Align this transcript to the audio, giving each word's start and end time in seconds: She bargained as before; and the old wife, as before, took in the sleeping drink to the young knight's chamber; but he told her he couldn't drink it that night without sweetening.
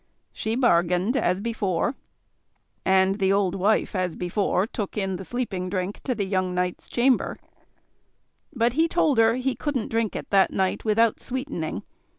She 0.33 0.55
bargained 0.55 1.15
as 1.15 1.39
before; 1.41 1.93
and 2.83 3.19
the 3.19 3.31
old 3.31 3.53
wife, 3.53 3.93
as 3.95 4.15
before, 4.15 4.65
took 4.65 4.97
in 4.97 5.17
the 5.17 5.23
sleeping 5.23 5.69
drink 5.69 5.99
to 6.05 6.15
the 6.15 6.25
young 6.25 6.55
knight's 6.55 6.89
chamber; 6.89 7.37
but 8.51 8.73
he 8.73 8.87
told 8.87 9.19
her 9.19 9.35
he 9.35 9.53
couldn't 9.53 9.89
drink 9.91 10.15
it 10.15 10.31
that 10.31 10.49
night 10.49 10.83
without 10.83 11.19
sweetening. 11.19 11.83